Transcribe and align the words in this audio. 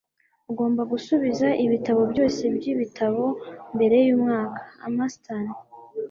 ugomba 0.51 0.81
gusubiza 0.91 1.47
ibitabo 1.65 2.01
byose 2.11 2.41
byibitabo 2.55 3.23
mbere 3.75 3.97
yumwaka. 4.07 4.61
(amastan 4.87 5.45